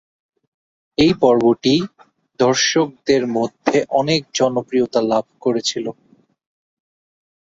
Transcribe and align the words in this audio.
এই 0.97 1.13
পর্বটি 1.21 1.75
দর্শকদের 2.39 3.23
মধ্যে 3.37 3.77
অনেক 3.99 4.21
জনপ্রিয়তা 4.39 4.99
লাভ 5.11 5.25
করেছিল। 5.41 5.85